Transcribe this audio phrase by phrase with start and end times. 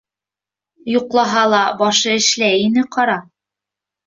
[0.93, 3.21] Йоҡлаһа ла, башы эшләй ине ҡара